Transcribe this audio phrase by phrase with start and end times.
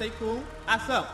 [0.00, 1.04] Take 1, ação!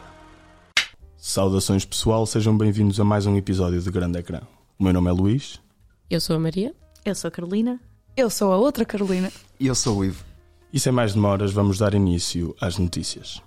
[1.17, 4.43] Saudações pessoal, sejam bem-vindos a mais um episódio de Grande Ecrã.
[4.79, 5.61] O meu nome é Luís.
[6.09, 6.73] Eu sou a Maria.
[7.05, 7.81] Eu sou a Carolina.
[8.17, 9.33] Eu sou a outra Carolina.
[9.59, 10.25] E eu sou o Ivo.
[10.73, 13.43] E sem mais demoras, vamos dar início às notícias.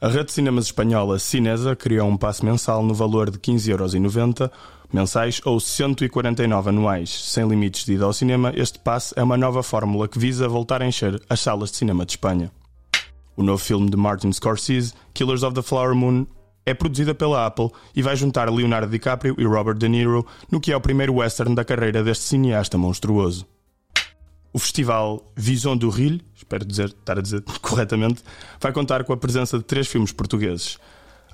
[0.00, 4.48] A rede de cinemas espanhola Cinesa criou um passe mensal no valor de 15,90€
[4.92, 7.10] mensais ou 149 anuais.
[7.10, 10.82] Sem limites de ida ao cinema, este passe é uma nova fórmula que visa voltar
[10.82, 12.52] a encher as salas de cinema de Espanha.
[13.36, 16.26] O novo filme de Martin Scorsese, Killers of the Flower Moon,
[16.64, 20.72] é produzida pela Apple e vai juntar Leonardo DiCaprio e Robert De Niro no que
[20.72, 23.46] é o primeiro western da carreira deste cineasta monstruoso.
[24.52, 28.22] O festival Vision du Rille, espero dizer, estar a dizer corretamente,
[28.58, 30.78] vai contar com a presença de três filmes portugueses: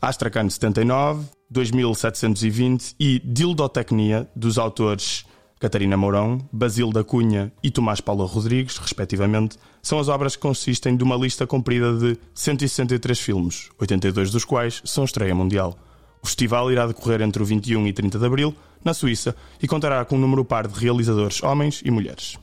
[0.00, 5.24] Astrakhan 79, 2720 e Dildotecnia, dos autores
[5.62, 10.96] Catarina Mourão, Basílio da Cunha e Tomás Paula Rodrigues, respectivamente, são as obras que consistem
[10.96, 15.78] de uma lista comprida de 163 filmes, 82 dos quais são estreia mundial.
[16.20, 18.52] O festival irá decorrer entre o 21 e 30 de abril,
[18.84, 22.36] na Suíça, e contará com um número par de realizadores homens e mulheres.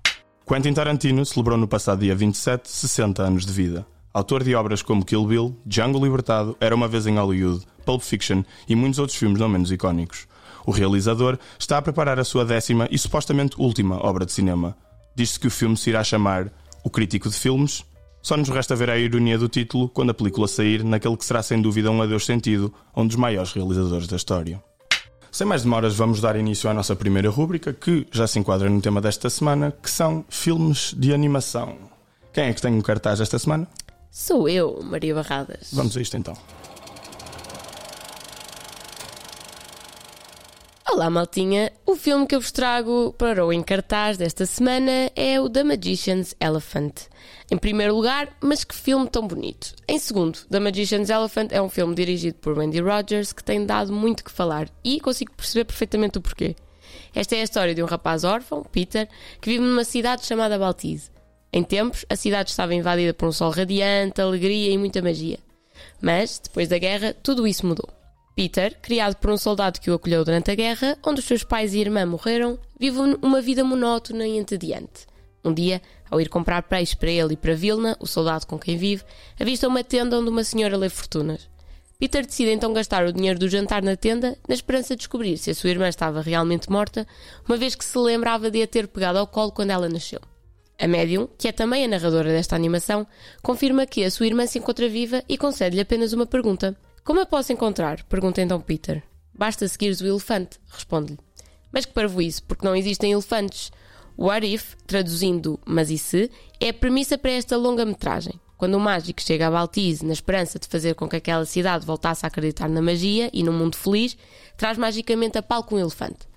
[0.47, 3.85] Quentin Tarantino celebrou no passado dia 27 60 anos de vida.
[4.13, 8.43] Autor de obras como Kill Bill, Django Libertado, Era uma vez em Hollywood, Pulp Fiction
[8.65, 10.25] e muitos outros filmes não menos icónicos.
[10.65, 14.75] O realizador está a preparar a sua décima e supostamente última obra de cinema.
[15.15, 16.51] Diz-se que o filme se irá chamar
[16.83, 17.83] O Crítico de Filmes.
[18.21, 21.41] Só nos resta ver a ironia do título quando a película sair naquele que será
[21.41, 24.61] sem dúvida um adeus sentido a um dos maiores realizadores da história.
[25.31, 28.81] Sem mais demoras, vamos dar início à nossa primeira rúbrica, que já se enquadra no
[28.81, 31.77] tema desta semana, que são filmes de animação.
[32.33, 33.67] Quem é que tem um cartaz esta semana?
[34.11, 35.69] Sou eu, Maria Barradas.
[35.71, 36.35] Vamos a isto então.
[40.91, 41.71] Olá, maltinha.
[41.85, 46.35] O filme que eu vos trago para o encartaz desta semana é o The Magician's
[46.41, 47.01] Elephant.
[47.51, 49.75] Em primeiro lugar, mas que filme tão bonito.
[49.87, 53.93] Em segundo, The Magician's Elephant é um filme dirigido por Wendy Rogers que tem dado
[53.93, 56.55] muito que falar e consigo perceber perfeitamente o porquê.
[57.13, 59.07] Esta é a história de um rapaz órfão, Peter,
[59.39, 61.11] que vive numa cidade chamada Baltise.
[61.53, 65.37] Em tempos, a cidade estava invadida por um sol radiante, alegria e muita magia.
[66.01, 67.98] Mas, depois da guerra, tudo isso mudou.
[68.39, 71.73] Peter, criado por um soldado que o acolheu durante a guerra, onde os seus pais
[71.73, 75.05] e irmã morreram, vive uma vida monótona e entediante.
[75.43, 78.77] Um dia, ao ir comprar peixe para ele e para Vilna, o soldado com quem
[78.77, 79.03] vive,
[79.37, 81.49] avista uma tenda onde uma senhora lê fortunas.
[81.99, 85.51] Peter decide então gastar o dinheiro do jantar na tenda, na esperança de descobrir se
[85.51, 87.05] a sua irmã estava realmente morta,
[87.45, 90.21] uma vez que se lembrava de a ter pegado ao colo quando ela nasceu.
[90.79, 93.05] A médium, que é também a narradora desta animação,
[93.43, 96.73] confirma que a sua irmã se encontra viva e concede-lhe apenas uma pergunta.
[97.03, 98.03] Como a posso encontrar?
[98.03, 99.03] Pergunta então Peter.
[99.33, 101.19] Basta seguires o elefante, responde-lhe.
[101.71, 103.71] Mas que parvoíce, porque não existem elefantes.
[104.17, 106.29] What if, traduzindo mas e se,
[106.59, 108.33] é a premissa para esta longa-metragem.
[108.57, 112.25] Quando o mágico chega a Baltise na esperança de fazer com que aquela cidade voltasse
[112.25, 114.17] a acreditar na magia e num mundo feliz,
[114.57, 116.28] traz magicamente a palco um elefante.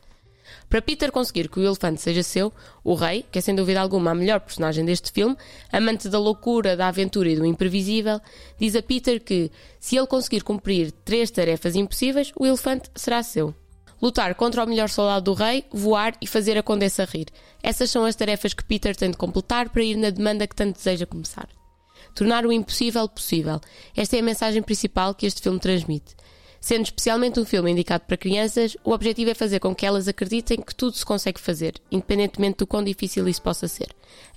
[0.72, 2.50] Para Peter conseguir que o elefante seja seu,
[2.82, 5.36] o rei, que é sem dúvida alguma a melhor personagem deste filme,
[5.70, 8.18] amante da loucura, da aventura e do imprevisível,
[8.58, 13.54] diz a Peter que, se ele conseguir cumprir três tarefas impossíveis, o elefante será seu.
[14.00, 17.26] Lutar contra o melhor soldado do rei, voar e fazer a condessa rir.
[17.62, 20.76] Essas são as tarefas que Peter tem de completar para ir na demanda que tanto
[20.76, 21.50] deseja começar.
[22.14, 23.60] Tornar o impossível possível.
[23.94, 26.16] Esta é a mensagem principal que este filme transmite.
[26.62, 30.60] Sendo especialmente um filme indicado para crianças, o objetivo é fazer com que elas acreditem
[30.60, 33.88] que tudo se consegue fazer, independentemente do quão difícil isso possa ser.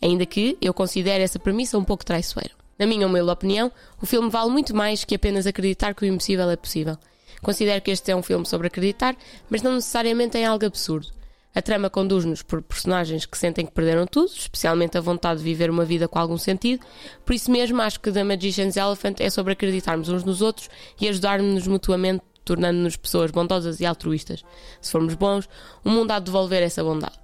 [0.01, 2.49] Ainda que eu considere essa premissa um pouco traiçoeira.
[2.79, 3.71] Na minha humilde opinião,
[4.01, 6.97] o filme vale muito mais que apenas acreditar que o impossível é possível.
[7.43, 9.15] Considero que este é um filme sobre acreditar,
[9.47, 11.14] mas não necessariamente em algo absurdo.
[11.55, 15.69] A trama conduz-nos por personagens que sentem que perderam tudo, especialmente a vontade de viver
[15.69, 16.85] uma vida com algum sentido.
[17.25, 21.07] Por isso mesmo, acho que The Magician's Elephant é sobre acreditarmos uns nos outros e
[21.07, 24.43] ajudar-nos mutuamente, tornando-nos pessoas bondosas e altruístas.
[24.81, 25.47] Se formos bons,
[25.81, 27.17] o mundo há de devolver essa bondade.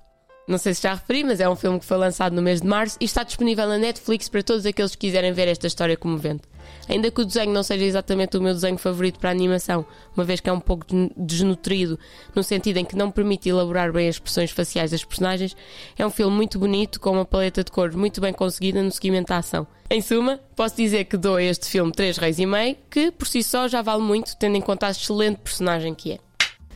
[0.47, 2.67] Não sei se já referi, mas é um filme que foi lançado no mês de
[2.67, 6.43] março e está disponível na Netflix para todos aqueles que quiserem ver esta história comovente.
[6.91, 10.25] Ainda que o desenho não seja exatamente o meu desenho favorito para a animação, uma
[10.25, 10.85] vez que é um pouco
[11.15, 11.97] desnutrido,
[12.35, 15.55] no sentido em que não permite elaborar bem as expressões faciais das personagens,
[15.97, 19.29] é um filme muito bonito, com uma paleta de cores muito bem conseguida no seguimento
[19.29, 19.65] da ação.
[19.89, 23.25] Em suma, posso dizer que dou a este filme 3 reis e meio, que por
[23.25, 26.19] si só já vale muito, tendo em conta a excelente personagem que é.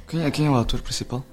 [0.07, 1.25] Quem é, quem é o ator principal?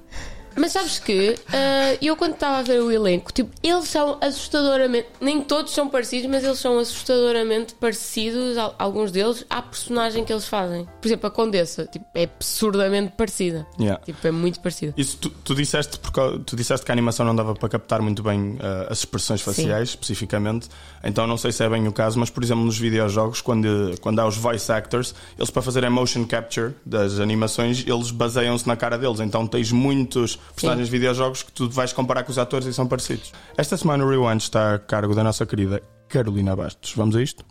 [0.57, 5.09] Mas sabes que uh, eu quando estava a ver o elenco, tipo, eles são assustadoramente.
[5.21, 10.47] Nem todos são parecidos, mas eles são assustadoramente parecidos, alguns deles, à personagem que eles
[10.47, 10.87] fazem.
[11.01, 13.67] Por exemplo, a Condessa, tipo, é absurdamente parecida.
[13.79, 14.03] Yeah.
[14.05, 14.95] Tipo, é muito parecida.
[14.97, 18.23] Isso tu, tu, disseste porque, tu disseste que a animação não dava para captar muito
[18.23, 19.95] bem uh, as expressões faciais, Sim.
[19.95, 20.69] especificamente.
[21.03, 24.19] Então não sei se é bem o caso, mas por exemplo, nos videojogos, quando, quando
[24.21, 28.77] há os voice actors, eles para fazer a motion capture das animações, eles baseiam-se na
[28.77, 29.21] cara deles.
[29.21, 32.87] Então tens muitos personagens de videojogos que tu vais comparar com os atores e são
[32.87, 33.33] parecidos.
[33.57, 36.93] Esta semana o Rewind está a cargo da nossa querida Carolina Bastos.
[36.95, 37.45] Vamos a isto?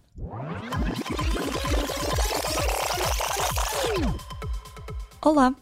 [5.24, 5.54] Olá,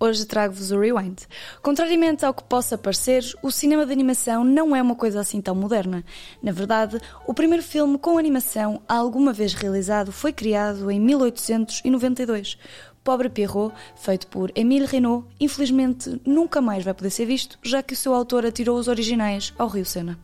[0.00, 1.22] hoje trago-vos o Rewind.
[1.62, 5.54] Contrariamente ao que possa parecer, o cinema de animação não é uma coisa assim tão
[5.54, 6.04] moderna.
[6.42, 12.58] Na verdade, o primeiro filme com animação alguma vez realizado foi criado em 1892.
[13.04, 17.92] Pobre Pierrot, feito por Émile Renault, infelizmente nunca mais vai poder ser visto, já que
[17.92, 20.18] o seu autor atirou os originais ao Rio Sena.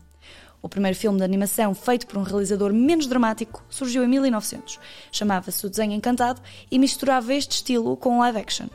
[0.63, 4.79] O primeiro filme de animação feito por um realizador menos dramático surgiu em 1900.
[5.11, 6.41] Chamava-se O Desenho Encantado
[6.71, 8.65] e misturava este estilo com live action.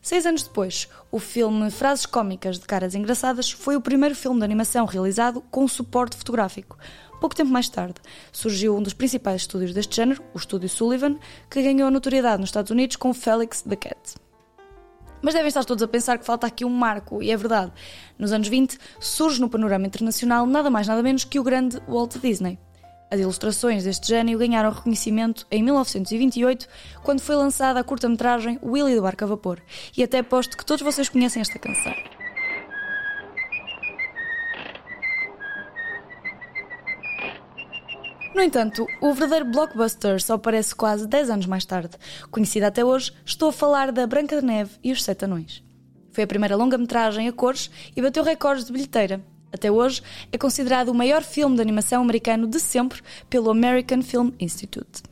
[0.00, 4.44] Seis anos depois, o filme Frases Cómicas de Caras Engraçadas foi o primeiro filme de
[4.44, 6.78] animação realizado com suporte fotográfico.
[7.22, 7.94] Pouco tempo mais tarde,
[8.32, 12.72] surgiu um dos principais estúdios deste género, o Estúdio Sullivan, que ganhou notoriedade nos Estados
[12.72, 14.16] Unidos com Felix the Cat.
[15.22, 17.70] Mas devem estar todos a pensar que falta aqui um marco, e é verdade.
[18.18, 22.16] Nos anos 20, surge no panorama internacional nada mais nada menos que o grande Walt
[22.18, 22.58] Disney.
[23.08, 26.66] As ilustrações deste gênio ganharam reconhecimento em 1928,
[27.04, 29.60] quando foi lançada a curta-metragem Willy do Barco a Vapor.
[29.96, 32.21] E até aposto que todos vocês conhecem esta canção.
[38.34, 41.98] No entanto, o verdadeiro blockbuster só aparece quase 10 anos mais tarde.
[42.30, 45.62] Conhecida até hoje, estou a falar da Branca de Neve e os Sete Anões.
[46.12, 49.22] Foi a primeira longa-metragem a cores e bateu recordes de bilheteira.
[49.52, 50.02] Até hoje,
[50.32, 55.02] é considerado o maior filme de animação americano de sempre pelo American Film Institute.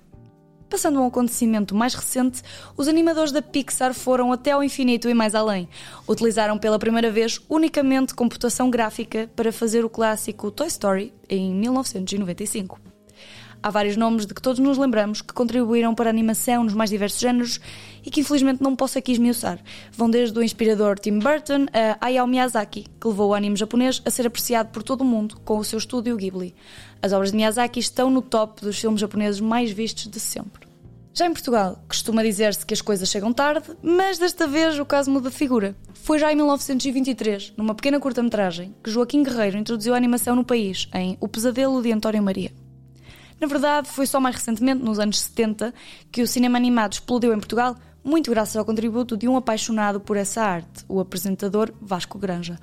[0.71, 2.41] Passando a um acontecimento mais recente,
[2.75, 5.69] os animadores da Pixar foram até ao infinito e mais além.
[6.09, 12.90] Utilizaram pela primeira vez unicamente computação gráfica para fazer o clássico Toy Story em 1995.
[13.63, 16.89] Há vários nomes de que todos nos lembramos que contribuíram para a animação nos mais
[16.89, 17.61] diversos géneros
[18.05, 19.59] e que infelizmente não posso aqui esmiuçar.
[19.93, 24.11] Vão desde o inspirador Tim Burton a Hayao Miyazaki, que levou o anime japonês a
[24.11, 26.55] ser apreciado por todo o mundo com o seu estúdio Ghibli.
[27.03, 30.71] As obras de Miyazaki estão no top dos filmes japoneses mais vistos de sempre.
[31.13, 35.11] Já em Portugal, costuma dizer-se que as coisas chegam tarde, mas desta vez o caso
[35.11, 35.77] muda de figura.
[35.93, 40.89] Foi já em 1923, numa pequena curta-metragem, que Joaquim Guerreiro introduziu a animação no país,
[40.95, 42.53] em O Pesadelo de António Maria.
[43.41, 45.73] Na verdade, foi só mais recentemente, nos anos 70,
[46.13, 50.19] que o cinema animado explodiu em Portugal, muito graças ao contributo de um apaixonado por
[50.19, 52.59] essa arte, o apresentador Vasco Granja.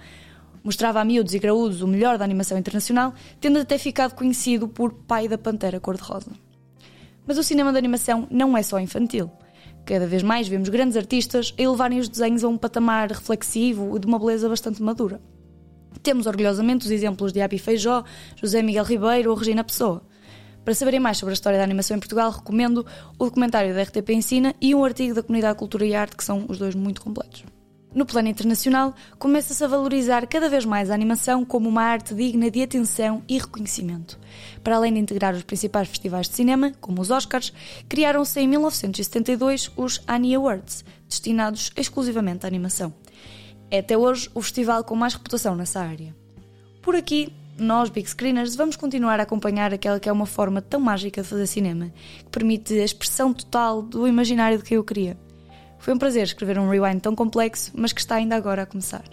[0.64, 4.94] Mostrava a miúdos e graúdos o melhor da animação internacional, tendo até ficado conhecido por
[4.94, 6.32] pai da Pantera Cor-de-Rosa.
[7.26, 9.32] Mas o cinema de animação não é só infantil.
[9.84, 14.00] Cada vez mais vemos grandes artistas a elevarem os desenhos a um patamar reflexivo e
[14.00, 15.20] de uma beleza bastante madura.
[16.04, 18.04] Temos orgulhosamente os exemplos de Abi Feijó,
[18.36, 20.04] José Miguel Ribeiro ou Regina Pessoa.
[20.68, 22.86] Para saberem mais sobre a história da animação em Portugal, recomendo
[23.18, 26.46] o documentário da RTP Ensina e um artigo da Comunidade Cultura e Arte, que são
[26.50, 27.46] os dois muito completos.
[27.96, 32.52] No plano internacional, começa-se a valorizar cada vez mais a animação como uma arte digna
[32.52, 34.20] de atenção e reconhecimento.
[34.62, 37.54] Para além de integrar os principais festivais de cinema, como os Oscars,
[37.88, 42.94] criaram-se em 1972 os Annie Awards, destinados exclusivamente à animação.
[43.72, 46.14] É até hoje o festival com mais reputação nessa área.
[46.82, 50.80] Por aqui, nós, Big Screeners, vamos continuar a acompanhar aquela que é uma forma tão
[50.80, 55.18] mágica de fazer cinema, que permite a expressão total do imaginário de quem eu queria.
[55.80, 59.04] Foi um prazer escrever um rewind tão complexo, mas que está ainda agora a começar.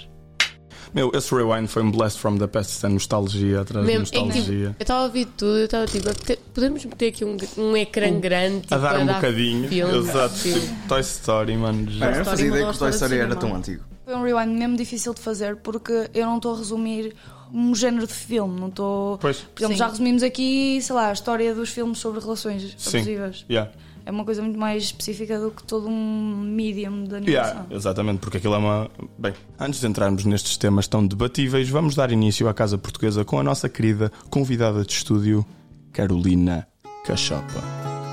[0.92, 4.40] Meu, esse rewind foi um blast from the past, essa nostalgia atrás de nostalgia.
[4.40, 6.08] É tipo, eu estava a ouvir tudo, eu estava tipo,
[6.54, 9.68] podemos meter aqui um, um ecrã grande tipo, a dar um bocadinho.
[9.68, 11.90] Filme, Exato, tipo, Toy Story, mano.
[11.90, 12.10] Já.
[12.10, 13.93] É, eu fazia ideia que o Toy Story era tão antigo.
[14.04, 17.14] Foi um rewind mesmo difícil de fazer porque eu não estou a resumir
[17.52, 19.18] um género de filme, não estou.
[19.18, 22.98] Por exemplo, já resumimos aqui, sei lá, a história dos filmes sobre relações Sim.
[22.98, 23.46] abusivas.
[23.48, 23.70] Yeah.
[24.06, 27.30] É uma coisa muito mais específica do que todo um medium de animação.
[27.30, 28.90] Yeah, exatamente, porque aquilo é uma.
[29.18, 33.38] Bem, antes de entrarmos nestes temas tão debatíveis, vamos dar início à Casa Portuguesa com
[33.38, 35.46] a nossa querida convidada de estúdio,
[35.90, 36.68] Carolina
[37.06, 38.03] Cachopa.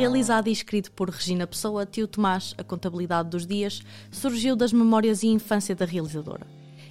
[0.00, 5.22] Realizado e escrito por Regina Pessoa, Tio Tomás, A Contabilidade dos Dias, surgiu das memórias
[5.22, 6.46] e infância da realizadora.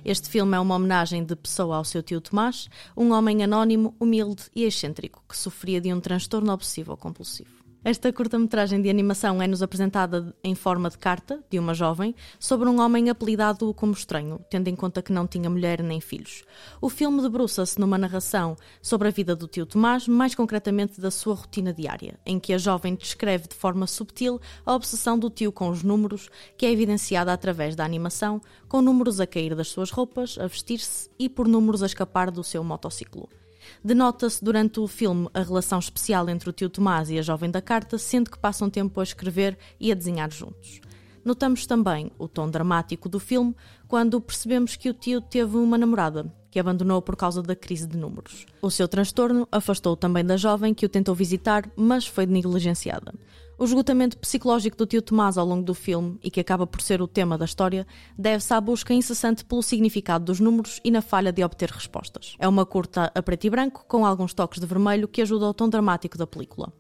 [0.06, 4.44] Este filme é uma homenagem de Pessoa ao seu tio Tomás, um homem anónimo, humilde
[4.56, 7.59] e excêntrico que sofria de um transtorno obsessivo compulsivo.
[7.82, 12.82] Esta curta-metragem de animação é-nos apresentada em forma de carta de uma jovem sobre um
[12.82, 16.44] homem apelidado como estranho, tendo em conta que não tinha mulher nem filhos.
[16.82, 21.36] O filme debruça-se numa narração sobre a vida do tio Tomás, mais concretamente da sua
[21.36, 25.70] rotina diária, em que a jovem descreve de forma subtil a obsessão do tio com
[25.70, 30.38] os números, que é evidenciada através da animação, com números a cair das suas roupas,
[30.38, 33.30] a vestir-se e por números a escapar do seu motociclo.
[33.84, 37.62] Denota-se durante o filme a relação especial entre o tio Tomás e a jovem da
[37.62, 40.82] carta, sendo que passam tempo a escrever e a desenhar juntos.
[41.24, 43.56] Notamos também o tom dramático do filme
[43.88, 47.98] quando percebemos que o tio teve uma namorada, que abandonou por causa da crise de
[47.98, 48.46] números.
[48.62, 53.14] O seu transtorno afastou também da jovem que o tentou visitar, mas foi negligenciada.
[53.60, 57.02] O esgotamento psicológico do tio Tomás ao longo do filme, e que acaba por ser
[57.02, 57.86] o tema da história,
[58.18, 62.38] deve-se à busca incessante pelo significado dos números e na falha de obter respostas.
[62.40, 65.54] É uma curta a preto e branco, com alguns toques de vermelho que ajuda ao
[65.54, 66.72] tom dramático da película.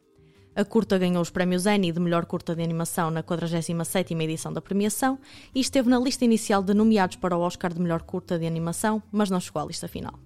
[0.55, 4.61] A curta ganhou os prémios Annie de melhor curta de animação na 47ª edição da
[4.61, 5.19] premiação
[5.53, 9.03] e esteve na lista inicial de nomeados para o Oscar de melhor curta de animação,
[9.11, 10.17] mas não chegou à lista final.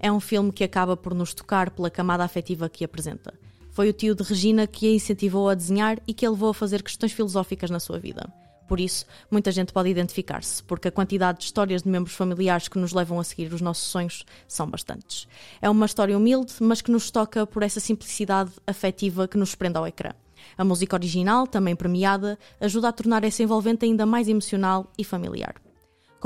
[0.00, 3.32] É um filme que acaba por nos tocar pela camada afetiva que apresenta.
[3.76, 6.54] Foi o tio de Regina que a incentivou a desenhar e que a levou a
[6.54, 8.26] fazer questões filosóficas na sua vida.
[8.66, 12.78] Por isso, muita gente pode identificar-se, porque a quantidade de histórias de membros familiares que
[12.78, 15.28] nos levam a seguir os nossos sonhos são bastantes.
[15.60, 19.76] É uma história humilde, mas que nos toca por essa simplicidade afetiva que nos prende
[19.76, 20.12] ao ecrã.
[20.56, 25.65] A música original, também premiada, ajuda a tornar essa envolvente ainda mais emocional e familiar.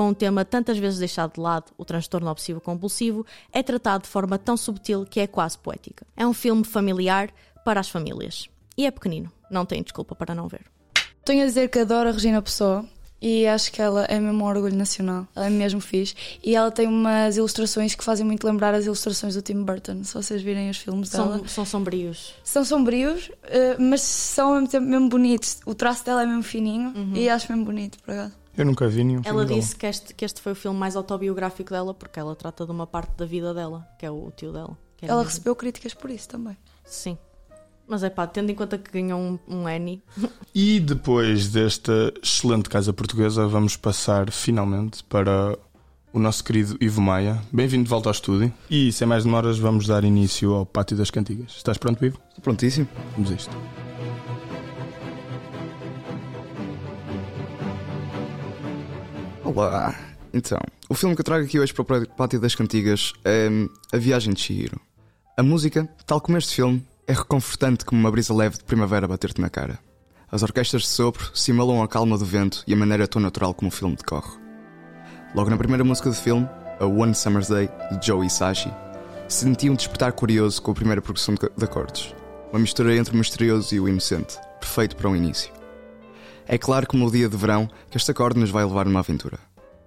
[0.01, 4.39] Com um tema tantas vezes deixado de lado, o transtorno obsessivo-compulsivo é tratado de forma
[4.39, 6.07] tão subtil que é quase poética.
[6.17, 7.29] É um filme familiar
[7.67, 8.49] para as famílias.
[8.79, 10.63] E é pequenino, não tem desculpa para não ver.
[11.23, 12.83] Tenho a dizer que adoro a Regina Pessoa
[13.21, 15.29] e acho que ela é mesmo um orgulho nacional.
[15.37, 16.15] Ela é mesmo fixe.
[16.43, 20.03] E ela tem umas ilustrações que fazem muito lembrar as ilustrações do Tim Burton.
[20.03, 21.41] Se vocês virem os filmes dela.
[21.41, 22.35] São, são sombrios.
[22.43, 25.61] São sombrios, eh, mas são ao mesmo tempo mesmo bonitos.
[25.67, 28.40] O traço dela é mesmo fininho e acho mesmo bonito, por acaso.
[28.57, 31.71] Eu nunca vi nenhum Ela disse que este, que este foi o filme mais autobiográfico
[31.71, 34.77] dela porque ela trata de uma parte da vida dela, que é o tio dela.
[35.01, 36.57] Ela mesmo- recebeu críticas por isso também.
[36.85, 37.17] Sim.
[37.89, 40.03] Mas é pá, tendo em conta que ganhou um, um Annie,
[40.55, 45.59] E depois desta excelente casa portuguesa, vamos passar finalmente para
[46.13, 47.41] o nosso querido Ivo Maia.
[47.53, 48.53] Bem-vindo de volta ao estúdio.
[48.69, 51.53] E sem mais demoras, vamos dar início ao Pátio das Cantigas.
[51.57, 52.19] Estás pronto, Ivo?
[52.29, 52.87] Estou prontíssimo.
[53.17, 53.57] Vamos a isto.
[59.57, 59.97] Olá.
[60.33, 63.69] Então, o filme que eu trago aqui hoje para o Pátio das Cantigas é hum,
[63.93, 64.81] A Viagem de Chihiro.
[65.37, 69.41] A música, tal como este filme, é reconfortante como uma brisa leve de primavera bater-te
[69.41, 69.81] na cara.
[70.31, 73.71] As orquestras de sopro simulam a calma do vento e a maneira tão natural como
[73.71, 74.39] o filme decorre.
[75.35, 78.73] Logo na primeira música do filme, A One Summer's Day, de Joe Hisaishi,
[79.29, 82.15] senti um despertar curioso com a primeira progressão de acordes.
[82.53, 85.60] Uma mistura entre o misterioso e o inocente, perfeito para um início.
[86.53, 89.39] É claro como o dia de verão que este acorde nos vai levar numa aventura.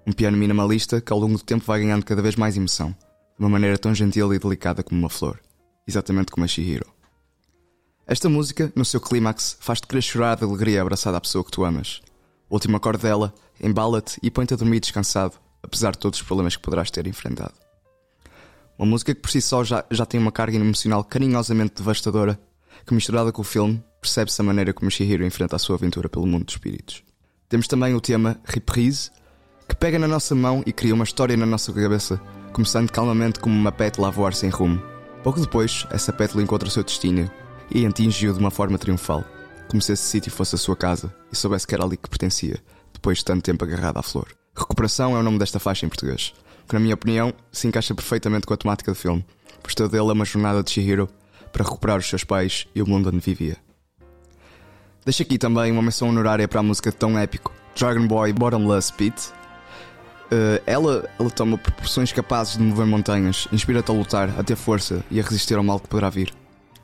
[0.07, 2.95] Um piano minimalista que ao longo do tempo vai ganhando cada vez mais emoção,
[3.37, 5.41] de uma maneira tão gentil e delicada como uma flor,
[5.85, 6.85] exatamente como a Shihiro.
[8.07, 11.65] Esta música, no seu clímax, faz-te querer chorar de alegria abraçada à pessoa que tu
[11.65, 12.01] amas.
[12.49, 16.55] O último acorde dela embala-te e põe-te a dormir descansado, apesar de todos os problemas
[16.55, 17.55] que poderás ter enfrentado.
[18.79, 22.39] Uma música que por si só já, já tem uma carga emocional carinhosamente devastadora,
[22.85, 26.27] que misturada com o filme, percebe-se a maneira como Shihiro enfrenta a sua aventura pelo
[26.27, 27.03] mundo dos espíritos.
[27.47, 29.11] Temos também o tema Reprise,
[29.67, 32.19] que pega na nossa mão e cria uma história na nossa cabeça,
[32.51, 34.81] começando calmamente como uma pétala a voar sem rumo.
[35.23, 37.29] Pouco depois, essa pétala encontra o seu destino
[37.71, 39.23] e atinge-o de uma forma triunfal,
[39.69, 42.59] como se esse sítio fosse a sua casa e soubesse que era ali que pertencia,
[42.91, 44.27] depois de tanto tempo agarrado à flor.
[44.55, 46.33] Recuperação é o nome desta faixa em português,
[46.67, 49.25] que na minha opinião se encaixa perfeitamente com a temática do filme,
[49.61, 51.09] pois toda ele é uma jornada de Shihiro
[51.53, 53.55] para recuperar os seus pais e o mundo onde vivia.
[55.05, 59.29] Deixo aqui também uma menção honorária para a música tão épico Dragon Boy Bottomless Pit.
[60.31, 65.03] Uh, ela, ela toma proporções capazes de mover montanhas, inspira-te a lutar, a ter força
[65.11, 66.33] e a resistir ao mal que poderá vir.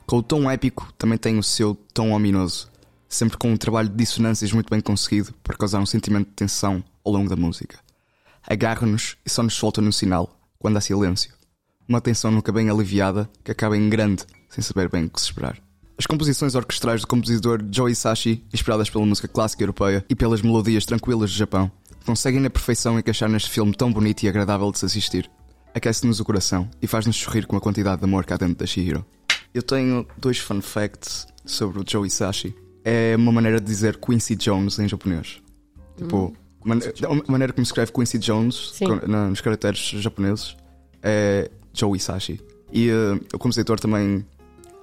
[0.06, 2.70] Com o tom épico, também tem o seu tom ominoso,
[3.08, 6.84] sempre com um trabalho de dissonâncias muito bem conseguido para causar um sentimento de tensão
[7.04, 7.78] ao longo da música.
[8.46, 11.32] Agarra-nos e só nos solta no sinal, quando há silêncio.
[11.88, 15.26] Uma tensão nunca bem aliviada que acaba em grande, sem saber bem o que se
[15.28, 15.56] esperar.
[15.96, 20.84] As composições orquestrais do compositor Joe Hisaishi, inspiradas pela música clássica europeia e pelas melodias
[20.84, 21.70] tranquilas do Japão,
[22.04, 25.30] conseguem na perfeição encaixar neste filme tão bonito e agradável de se assistir.
[25.74, 29.04] Aquece-nos o coração e faz-nos sorrir com a quantidade de amor cá dentro da Shihiro.
[29.54, 32.54] Eu tenho dois fun facts sobre o Joe Hisaishi.
[32.84, 35.40] É uma maneira de dizer Quincy Jones em japonês.
[35.98, 36.78] Tipo, man-
[37.28, 40.56] a maneira como se escreve Quincy Jones com- na- nos caracteres japoneses
[41.02, 42.40] é Joe Hisaishi.
[42.72, 44.24] E eh, o compositor também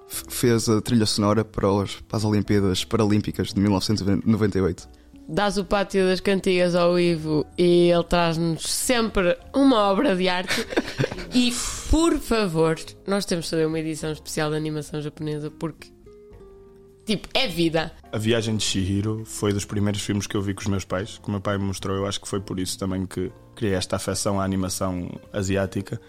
[0.08, 4.88] fez a trilha sonora para, os, para as Olimpíadas Paralímpicas de 1998.
[5.30, 10.66] Dás o pátio das cantigas ao Ivo e ele traz-nos sempre uma obra de arte.
[11.36, 11.54] e,
[11.92, 15.90] por favor, nós temos de fazer uma edição especial de animação japonesa porque,
[17.06, 17.92] tipo, é vida.
[18.10, 21.20] A Viagem de Shihiro foi dos primeiros filmes que eu vi com os meus pais,
[21.22, 21.98] que o meu pai me mostrou.
[21.98, 26.00] Eu acho que foi por isso também que criei esta afecção à animação asiática.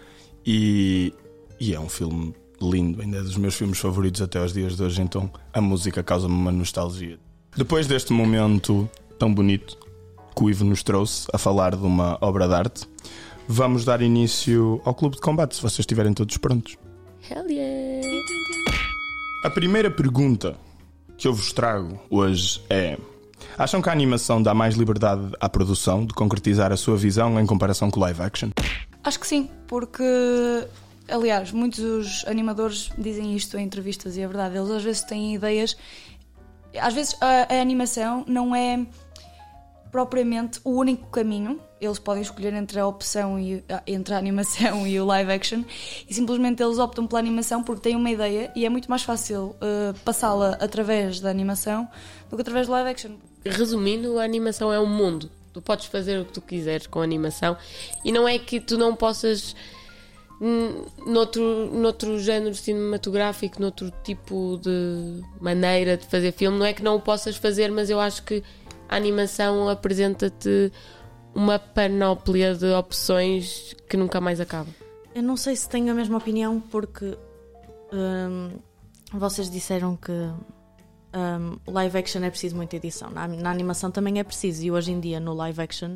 [0.45, 1.13] E,
[1.59, 4.83] e é um filme lindo, ainda é dos meus filmes favoritos até aos dias de
[4.83, 5.01] hoje.
[5.01, 7.19] Então a música causa-me uma nostalgia.
[7.55, 9.77] Depois deste momento tão bonito
[10.35, 12.87] que o Ivo nos trouxe a falar de uma obra de arte,
[13.47, 16.77] vamos dar início ao Clube de Combate, se vocês estiverem todos prontos.
[17.29, 18.07] Hell yeah!
[19.43, 20.55] A primeira pergunta
[21.17, 22.97] que eu vos trago hoje é:
[23.57, 27.45] acham que a animação dá mais liberdade à produção de concretizar a sua visão em
[27.45, 28.49] comparação com live action?
[29.03, 30.03] Acho que sim, porque,
[31.11, 34.57] aliás, muitos animadores dizem isto em entrevistas e é verdade.
[34.57, 35.75] Eles às vezes têm ideias.
[36.79, 38.85] Às vezes a, a animação não é
[39.91, 41.59] propriamente o único caminho.
[41.81, 45.63] Eles podem escolher entre a opção e entre a animação e o live action
[46.07, 49.55] e simplesmente eles optam pela animação porque têm uma ideia e é muito mais fácil
[49.61, 51.87] eh, passá-la através da animação
[52.29, 53.11] do que através do live action.
[53.45, 55.31] Resumindo, a animação é um mundo.
[55.53, 57.57] Tu podes fazer o que tu quiseres com a animação
[58.03, 59.55] e não é que tu não possas
[61.05, 66.95] noutro, noutro género cinematográfico, noutro tipo de maneira de fazer filme, não é que não
[66.95, 68.43] o possas fazer, mas eu acho que
[68.87, 70.71] a animação apresenta-te
[71.35, 74.69] uma panóplia de opções que nunca mais acaba.
[75.13, 77.17] Eu não sei se tenho a mesma opinião porque
[77.93, 78.51] hum,
[79.13, 83.09] vocês disseram que hum, live action é preciso muita edição.
[83.09, 85.95] Na, na animação também é preciso, e hoje em dia no live action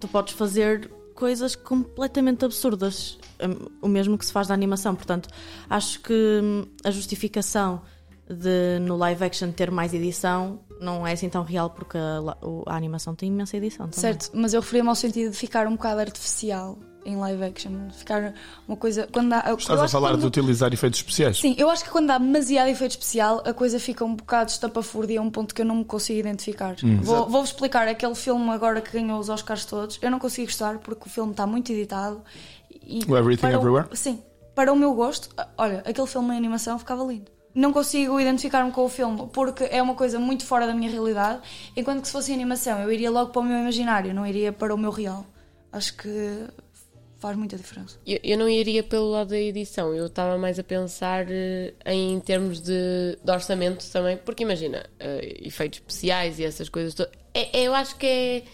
[0.00, 4.94] tu podes fazer coisas completamente absurdas, hum, o mesmo que se faz na animação.
[4.94, 5.28] Portanto,
[5.68, 7.82] acho que hum, a justificação
[8.28, 12.76] de no live action ter mais edição não é assim tão real porque a, a
[12.76, 14.00] animação tem imensa edição também.
[14.00, 17.72] Certo, mas eu referia-me ao sentido de ficar um bocado artificial em live action.
[17.90, 18.34] Ficar
[18.66, 19.08] uma coisa.
[19.12, 21.38] Quando há, Estás a falar quando- de utilizar efeitos especiais?
[21.38, 25.20] Sim, eu acho que quando há demasiado efeito especial, a coisa fica um bocado estapafúrdia
[25.20, 26.76] a um ponto que eu não me consigo identificar.
[27.02, 29.98] Vou- Vou-vos explicar aquele filme agora que ganhou os Oscars todos.
[30.02, 32.22] Eu não consigo gostar porque o filme está muito editado.
[32.86, 33.86] E O Everything para Everywhere?
[33.94, 34.22] Sim,
[34.54, 37.32] para o meu gosto, olha, aquele filme em animação ficava lindo.
[37.54, 41.40] Não consigo identificar-me com o filme porque é uma coisa muito fora da minha realidade.
[41.76, 44.52] Enquanto que se fosse em animação, eu iria logo para o meu imaginário, não iria
[44.52, 45.24] para o meu real.
[45.72, 46.46] Acho que
[47.24, 47.98] faz muita diferença.
[48.06, 52.20] Eu, eu não iria pelo lado da edição, eu estava mais a pensar eh, em
[52.20, 57.10] termos de, de orçamento também, porque imagina, eh, efeitos especiais e essas coisas todas.
[57.32, 58.44] É, é- eu acho que é,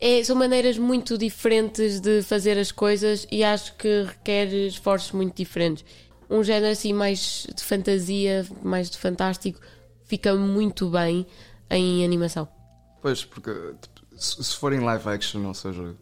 [0.00, 5.36] é- são maneiras muito diferentes de fazer as coisas e acho que requer esforços muito
[5.36, 5.84] diferentes.
[6.28, 9.60] Um género assim mais de fantasia, mais de fantástico,
[10.02, 11.24] fica muito bem
[11.70, 12.48] em animação.
[13.00, 13.52] Pois, porque
[14.16, 15.94] se se for em live action, ou seja,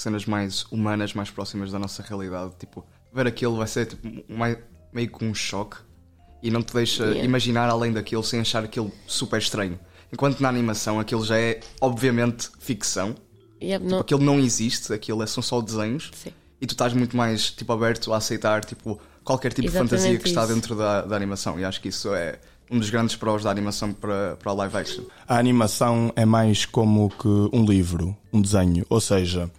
[0.00, 4.58] cenas mais humanas, mais próximas da nossa realidade, tipo, ver aquilo vai ser tipo, mai-
[4.92, 5.76] meio que um choque
[6.42, 7.24] e não te deixa Yeah.
[7.24, 9.78] imaginar além daquilo sem achar aquilo super estranho.
[10.12, 13.14] Enquanto na animação aquilo já é obviamente ficção,
[13.60, 16.30] Yeah, tipo, não- aquilo não existe, aquilo é- são só desenhos Sim.
[16.60, 20.18] e tu estás muito mais tipo, aberto a aceitar tipo, qualquer tipo Exatamente de fantasia
[20.20, 20.54] que está isso.
[20.54, 22.38] dentro da, da animação e acho que isso é
[22.70, 25.04] um dos grandes prós da animação para, para a live action.
[25.26, 28.84] A animação é mais como que um livro, um desenho.
[28.90, 29.50] Ou seja,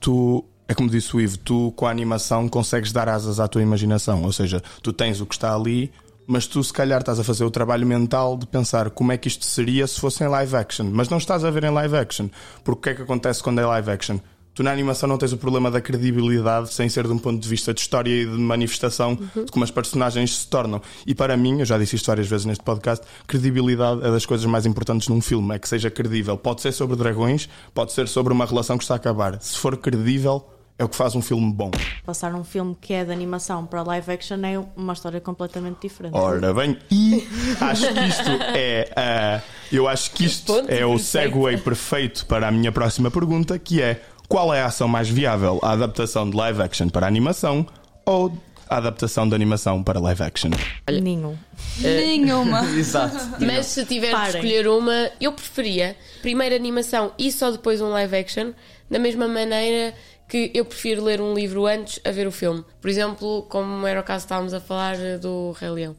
[0.00, 3.62] tu, é como disse o Ivo, tu com a animação consegues dar asas à tua
[3.62, 4.22] imaginação.
[4.22, 5.92] Ou seja, tu tens o que está ali,
[6.26, 9.28] mas tu se calhar estás a fazer o trabalho mental de pensar como é que
[9.28, 10.90] isto seria se fosse em live action.
[10.92, 12.28] Mas não estás a ver em live action.
[12.64, 14.18] Porque o que é que acontece quando é live action?
[14.56, 17.46] Tu na animação não tens o problema da credibilidade sem ser de um ponto de
[17.46, 20.80] vista de história e de manifestação de como as personagens se tornam.
[21.06, 24.46] E para mim, eu já disse isto várias vezes neste podcast, credibilidade é das coisas
[24.46, 26.38] mais importantes num filme, é que seja credível.
[26.38, 29.38] Pode ser sobre dragões, pode ser sobre uma relação que está a acabar.
[29.42, 30.42] Se for credível,
[30.78, 31.70] é o que faz um filme bom.
[32.04, 36.14] Passar um filme que é de animação para live action é uma história completamente diferente.
[36.14, 37.26] Ora bem, e
[37.60, 38.90] acho que isto é.
[38.94, 39.42] ah,
[39.72, 44.02] eu acho que isto é o segue perfeito para a minha próxima pergunta, que é
[44.28, 45.58] qual é a ação mais viável?
[45.62, 47.66] A adaptação de live action para animação
[48.04, 48.32] ou
[48.68, 50.50] a adaptação de animação para live action?
[50.90, 51.36] Nenhum.
[51.78, 52.64] Nenhuma.
[52.76, 53.16] Exato.
[53.44, 54.28] Mas se tiver de Parem.
[54.28, 58.52] escolher uma, eu preferia primeiro animação e só depois um live action,
[58.90, 59.94] da mesma maneira
[60.28, 62.64] que eu prefiro ler um livro antes a ver o filme.
[62.80, 65.96] Por exemplo, como era o caso que estávamos a falar eh, do Rei Leão.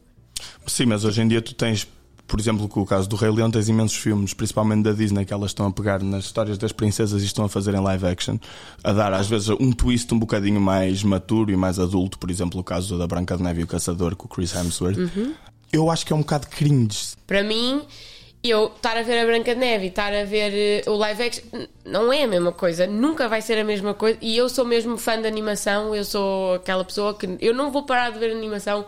[0.66, 1.88] Sim, mas hoje em dia tu tens
[2.28, 5.32] por exemplo, com o caso do Rei Leão, tens imensos filmes, principalmente da Disney, que
[5.32, 8.36] elas estão a pegar nas histórias das princesas e estão a fazer em live action,
[8.84, 12.60] a dar às vezes um twist um bocadinho mais maturo e mais adulto, por exemplo,
[12.60, 14.98] o caso da Branca de Neve e o Caçador com o Chris Hemsworth.
[15.72, 17.16] Eu acho que é um bocado cringe.
[17.26, 17.82] Para mim,
[18.44, 21.22] eu estar a ver a Branca de Neve e estar a ver eh, o live
[21.22, 21.44] action
[21.84, 24.18] não é a mesma coisa, nunca vai ser a mesma coisa.
[24.20, 27.84] E eu sou mesmo fã de animação, eu sou aquela pessoa que eu não vou
[27.84, 28.84] parar de ver animação.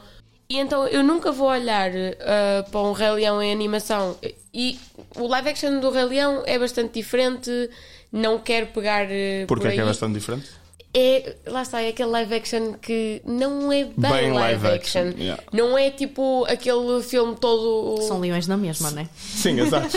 [0.50, 4.18] E então eu nunca vou olhar eh, para um Rei Leão em animação.
[4.52, 4.76] E
[5.16, 7.70] o live action do Rei Leão é bastante diferente.
[8.12, 9.06] Não quero pegar.
[9.08, 10.48] eh, Porque por é que é bastante diferente?
[10.92, 15.02] É, lá está, é aquele live action que não é bem, Bem live, live action.
[15.08, 15.42] action, yeah.
[15.52, 18.02] Não é tipo aquele filme todo.
[18.02, 19.08] São leões na mesma, não é?
[19.16, 19.96] Sim, exato.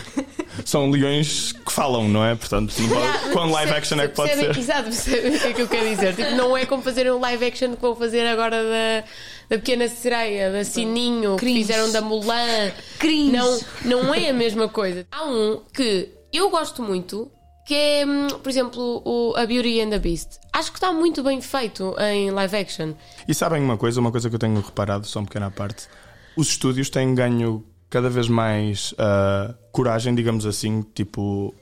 [0.64, 2.34] São leões que falam, não é?
[2.34, 3.32] Portanto, não pode...
[3.32, 4.58] quando live action é que pode ser.
[4.58, 6.14] Exato, percebem o que é que eu quero dizer.
[6.14, 9.04] Tipo, não é como fazer um live action que vão fazer agora da,
[9.48, 11.60] da Pequena Sereia, da Sininho, que Cringe.
[11.60, 12.72] fizeram da Mulan.
[12.98, 13.32] Cringe.
[13.32, 15.06] Não, não é a mesma coisa.
[15.10, 17.30] Há um que eu gosto muito,
[17.66, 20.38] que é, hum, por exemplo, o A Beauty and the Beast.
[20.52, 22.94] Acho que está muito bem feito em live action.
[23.26, 25.88] E sabem uma coisa, uma coisa que eu tenho reparado, só uma pequena parte.
[26.36, 31.52] Os estúdios têm ganho cada vez mais ah, coragem, digamos assim, tipo.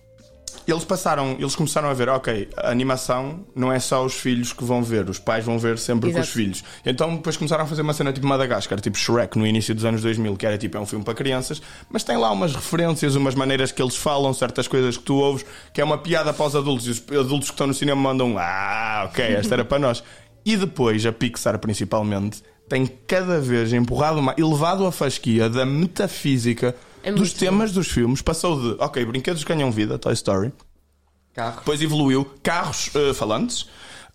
[0.67, 4.65] Eles passaram, eles começaram a ver, ok, a animação não é só os filhos que
[4.65, 6.27] vão ver, os pais vão ver sempre com Exato.
[6.27, 6.65] os filhos.
[6.85, 10.03] Então depois começaram a fazer uma cena tipo Madagascar, tipo Shrek no início dos anos
[10.03, 13.35] 2000, que era tipo é um filme para crianças, mas tem lá umas referências, umas
[13.35, 16.57] maneiras que eles falam, certas coisas que tu ouves, que é uma piada para os
[16.57, 20.03] adultos, e os adultos que estão no cinema mandam, ah, ok, esta era para nós.
[20.45, 26.75] E depois a Pixar principalmente tem cada vez empurrado mais, elevado a fasquia da metafísica
[27.05, 30.53] É dos temas dos filmes, passou de, ok, brinquedos ganham vida, Toy Story,
[31.35, 31.57] Carro.
[31.59, 33.67] depois evoluiu, carros eh, falantes,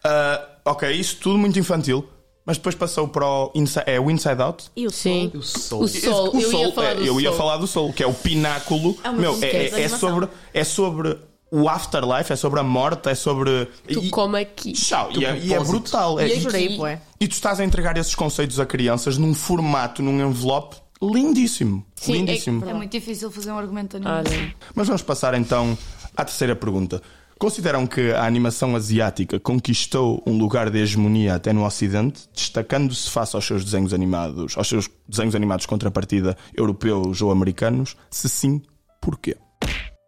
[0.04, 2.08] Ah, ok, isso tudo muito infantil,
[2.46, 4.66] mas depois passou para o Inside, é o Inside Out.
[4.76, 5.30] E o Sim.
[5.42, 5.42] Soul?
[5.42, 5.84] O Soul.
[5.84, 7.38] O Soul, O eu ia Soul, falar é, do eu ia Soul.
[7.38, 8.98] falar do Soul, que é o pináculo.
[9.04, 11.18] É Meu, é, é- é sobre, é sobre
[11.52, 13.66] o afterlife, é sobre a morte, é sobre.
[13.92, 14.72] Tu e, como aqui.
[14.72, 16.18] Tchau, e, é, e é brutal.
[16.20, 17.02] É, E e, aqui- Jurei, bué.
[17.20, 21.86] e tu estás a entregar esses conceitos a crianças num formato, num envelope lindíssimo.
[21.96, 22.66] Sim, é- lindíssimo.
[22.68, 24.28] É muito difícil fazer um argumento animado.
[24.30, 25.78] Olha, Mas vamos passar então
[26.16, 27.02] à terceira pergunta.
[27.38, 33.34] Consideram que a animação asiática conquistou um lugar de hegemonia até no Ocidente, destacando-se face
[33.34, 37.96] aos seus desenhos animados, aos seus desenhos animados contrapartida europeus ou americanos?
[38.12, 38.62] Se sim,
[39.00, 39.38] porquê?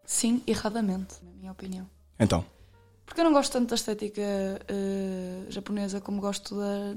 [0.06, 1.88] Sim, erradamente, na minha opinião.
[2.20, 2.44] Então,
[3.06, 4.22] Porque eu não gosto tanto da estética
[4.68, 6.96] eh, japonesa como gosto da-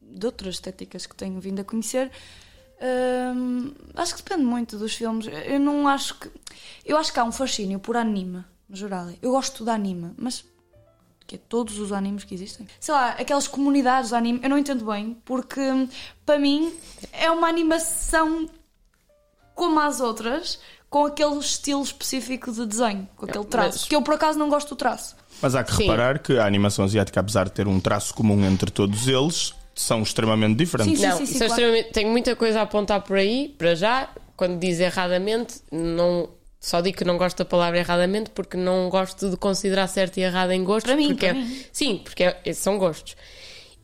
[0.00, 2.10] de outras estéticas que tenho vindo a conhecer.
[3.94, 5.26] Acho que depende muito dos filmes.
[5.46, 6.30] Eu não acho que.
[6.84, 9.08] Eu acho que há um fascínio por anime, no geral.
[9.22, 10.44] Eu gosto de anime, mas.
[11.26, 12.66] Que é todos os animes que existem.
[12.78, 15.62] Sei lá, aquelas comunidades de anime, eu não entendo bem, porque
[16.26, 16.70] para mim
[17.12, 18.46] é uma animação
[19.54, 20.58] como as outras,
[20.90, 23.78] com aquele estilo específico de desenho, com aquele traço.
[23.78, 25.16] mas- Que eu por acaso não gosto do traço.
[25.40, 25.84] mas há que Sim.
[25.84, 30.02] reparar que a animação asiática, apesar de ter um traço comum entre todos eles, são
[30.02, 30.98] extremamente diferentes.
[31.00, 31.52] Sim, Não, sim, sim, é claro.
[31.52, 34.08] extremamente- tenho muita coisa a apontar por aí, para já.
[34.36, 36.28] Quando diz erradamente, não,
[36.60, 40.22] só digo que não gosto da palavra erradamente porque não gosto de considerar certo e
[40.22, 40.84] errado em gostos.
[40.92, 41.64] Para mim, porque para é- mim.
[41.72, 43.16] Sim, porque é- são gostos.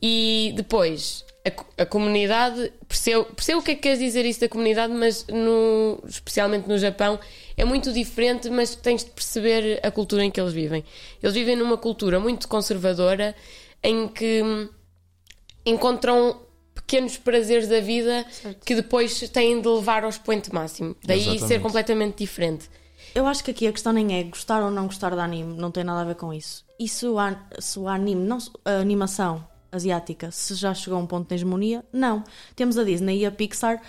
[0.01, 1.23] E depois,
[1.77, 5.25] a, a comunidade, percebo, percebo o que é que queres dizer isso da comunidade, mas
[5.27, 7.19] no, especialmente no Japão
[7.55, 10.83] é muito diferente, mas tens de perceber a cultura em que eles vivem.
[11.21, 13.35] Eles vivem numa cultura muito conservadora
[13.83, 14.67] em que hum,
[15.65, 16.41] encontram
[16.73, 18.25] pequenos prazeres da vida
[18.65, 20.95] que depois têm de levar ao expoente máximo.
[21.03, 21.61] Daí ser Exatamente.
[21.63, 22.69] completamente diferente.
[23.13, 25.69] Eu acho que aqui a questão nem é gostar ou não gostar de anime, não
[25.71, 26.63] tem nada a ver com isso.
[26.79, 31.01] E se o, an- se o anime, não, a animação asiática, se já chegou a
[31.01, 32.23] um ponto de hegemonia, não.
[32.55, 33.81] Temos a Disney e a Pixar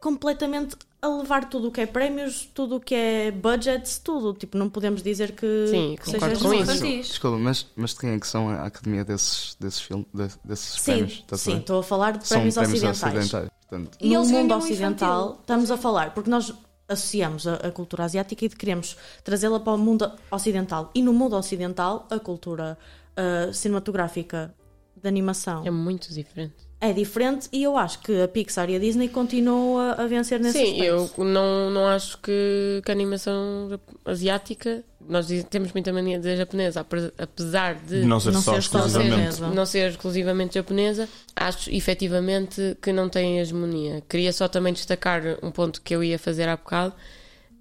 [0.00, 4.32] completamente a levar tudo o que é prémios, tudo o que é budgets, tudo.
[4.32, 6.54] Tipo, não podemos dizer que, Sim, que seja com isso.
[6.54, 7.06] infantis.
[7.08, 10.06] Desculpa, mas, mas de quem é que são a academia desses, desses, filmes,
[10.42, 11.12] desses prémios?
[11.12, 13.16] Sim, Estás a sim, estou a falar de prémios, prémios ocidentais.
[13.24, 13.50] ocidentais.
[13.68, 15.40] Portanto, E no mundo ocidental, infantil.
[15.40, 16.54] estamos a falar, porque nós
[16.88, 20.90] associamos a, a cultura asiática e queremos trazê-la para o mundo ocidental.
[20.94, 22.78] E no mundo ocidental, a cultura
[23.16, 24.54] ah, cinematográfica
[25.02, 26.54] de animação É muito diferente.
[26.88, 30.38] É diferente e eu acho que a Pixar e a Disney continuam a, a vencer
[30.40, 31.20] nesse Sim, aspecto.
[31.20, 36.36] eu não, não acho que, que a animação asiática, nós temos muita mania de dizer
[36.36, 39.10] japonesa, ape- apesar de não ser Não só ser, exclusivamente.
[39.36, 39.48] japonesa.
[39.48, 44.02] não ser exclusivamente japonesa, acho efetivamente que não tem hegemonia.
[44.08, 46.94] Queria só também destacar um ponto que eu ia fazer há bocado,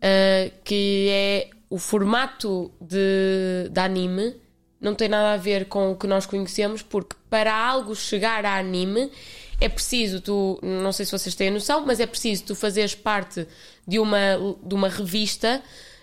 [0.01, 4.36] ah, que é o formato de, de anime
[4.83, 8.57] não tem nada a ver com o que nós conhecemos, porque para algo chegar a
[8.57, 9.09] anime
[9.61, 12.93] é preciso tu, não sei se vocês têm a noção, mas é preciso tu fazeres
[12.93, 13.47] parte
[13.87, 14.17] de uma,
[14.61, 15.61] de uma revista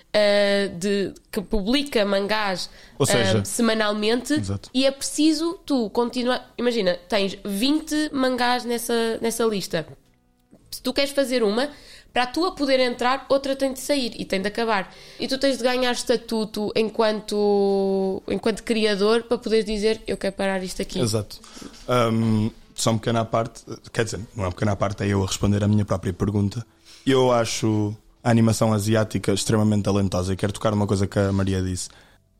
[0.08, 4.70] uh, de, que publica mangás Ou seja, uh, semanalmente Exato.
[4.72, 6.50] e é preciso tu continuar.
[6.56, 9.86] Imagina, tens 20 mangás nessa, nessa lista.
[10.70, 11.68] Se tu queres fazer uma,
[12.12, 14.92] para a tua poder entrar, outra tem de sair e tem de acabar.
[15.18, 20.62] E tu tens de ganhar estatuto enquanto, enquanto criador para poder dizer eu quero parar
[20.62, 21.00] isto aqui.
[21.00, 21.40] Exato.
[21.88, 25.26] Um, só uma pequena parte, quer dizer, não é uma pequena parte, é eu a
[25.26, 26.64] responder a minha própria pergunta.
[27.06, 31.62] Eu acho a animação asiática extremamente talentosa e quero tocar uma coisa que a Maria
[31.62, 31.88] disse.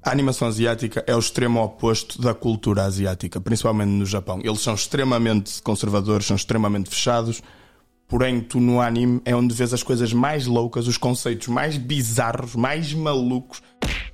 [0.02, 4.40] A animação asiática é o extremo oposto da cultura asiática, principalmente no Japão.
[4.42, 7.42] Eles são extremamente conservadores, são extremamente fechados.
[8.10, 12.56] Porém, tu no anime é onde vês as coisas mais loucas, os conceitos mais bizarros,
[12.56, 13.62] mais malucos.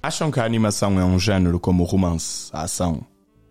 [0.02, 3.00] Acham que a animação é um género como o romance, a ação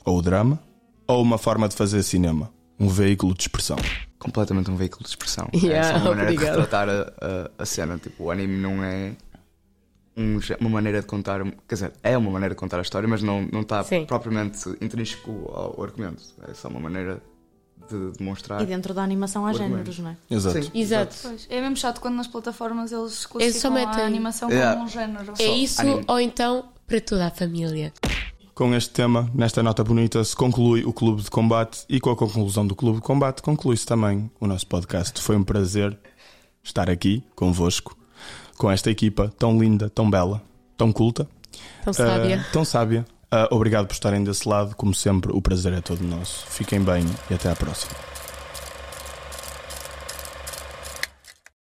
[0.06, 0.60] ou o drama?
[1.08, 2.54] Ou uma forma de fazer cinema?
[2.80, 3.76] Um veículo de expressão?
[4.20, 5.50] Completamente um veículo de expressão.
[5.56, 6.58] Yeah, é só uma maneira obrigada.
[6.58, 7.14] de retratar a,
[7.60, 7.98] a, a cena.
[7.98, 9.14] Tipo, o anime não é
[10.16, 11.44] um uma maneira de contar.
[11.68, 14.06] Quer dizer, é uma maneira de contar a história, mas não, não está Sim.
[14.06, 16.24] propriamente intrínseco ao argumento.
[16.48, 17.20] É só uma maneira
[17.90, 18.62] de demonstrar.
[18.62, 20.18] E dentro da animação há géneros, não é?
[20.30, 20.64] Exato.
[20.64, 21.16] Sim, Exato.
[21.22, 24.74] Pois, é mesmo chato quando nas plataformas eles classificam a animação Yeah.
[24.76, 25.34] como um género.
[25.40, 26.04] É isso anime.
[26.08, 27.92] ou então para toda a família.
[28.54, 32.16] Com este tema, nesta nota bonita, se conclui o Clube de Combate e com a
[32.16, 35.20] conclusão do Clube de Combate conclui-se também o nosso podcast.
[35.22, 35.98] Foi um prazer
[36.64, 37.98] estar aqui convosco,
[38.58, 40.42] com esta equipa tão linda, tão bela,
[40.78, 41.28] tão culta,
[41.84, 42.42] Tão sábia.
[42.48, 43.06] ah, tão sábia.
[43.32, 44.76] Ah, obrigado por estarem desse lado.
[44.76, 46.46] Como sempre, o prazer é todo nosso.
[46.48, 47.94] Fiquem bem e até à próxima.